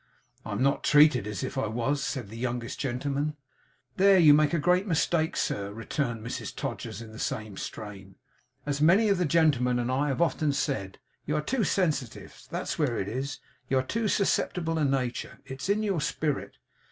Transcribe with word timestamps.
'I'm 0.47 0.63
not 0.63 0.83
treated 0.83 1.27
as 1.27 1.43
if 1.43 1.59
I 1.59 1.67
was,' 1.67 2.03
said 2.03 2.29
the 2.29 2.35
youngest 2.35 2.79
gentleman. 2.79 3.37
'There 3.97 4.17
you 4.17 4.33
make 4.33 4.51
a 4.51 4.57
great 4.57 4.87
mistake, 4.87 5.37
sir,' 5.37 5.71
returned 5.71 6.25
Mrs 6.25 6.55
Todgers, 6.55 7.03
in 7.03 7.11
the 7.11 7.19
same 7.19 7.55
strain. 7.55 8.15
'As 8.65 8.81
many 8.81 9.09
of 9.09 9.19
the 9.19 9.25
gentlemen 9.25 9.77
and 9.77 9.91
I 9.91 10.07
have 10.07 10.19
often 10.19 10.53
said, 10.53 10.97
you 11.27 11.35
are 11.35 11.39
too 11.41 11.63
sensitive. 11.63 12.47
That's 12.49 12.79
where 12.79 12.97
it 12.97 13.07
is. 13.07 13.39
You 13.69 13.77
are 13.77 13.81
of 13.81 13.89
too 13.89 14.07
susceptible 14.07 14.79
a 14.79 14.85
nature; 14.85 15.39
it's 15.45 15.69
in 15.69 15.83
your 15.83 16.01
spirit. 16.01 16.57